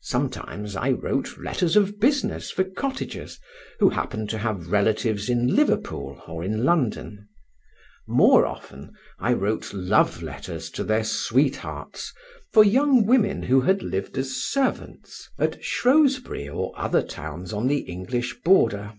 Sometimes 0.00 0.76
I 0.76 0.92
wrote 0.92 1.36
letters 1.36 1.76
of 1.76 2.00
business 2.00 2.50
for 2.50 2.64
cottagers 2.64 3.38
who 3.80 3.90
happened 3.90 4.30
to 4.30 4.38
have 4.38 4.68
relatives 4.72 5.28
in 5.28 5.54
Liverpool 5.54 6.22
or 6.26 6.42
in 6.42 6.64
London; 6.64 7.28
more 8.08 8.46
often 8.46 8.94
I 9.18 9.34
wrote 9.34 9.74
love 9.74 10.22
letters 10.22 10.70
to 10.70 10.84
their 10.84 11.04
sweethearts 11.04 12.14
for 12.50 12.64
young 12.64 13.04
women 13.04 13.42
who 13.42 13.60
had 13.60 13.82
lived 13.82 14.16
as 14.16 14.30
servants 14.36 15.28
at 15.38 15.62
Shrewsbury 15.62 16.48
or 16.48 16.72
other 16.74 17.02
towns 17.02 17.52
on 17.52 17.66
the 17.68 17.80
English 17.80 18.40
border. 18.42 18.94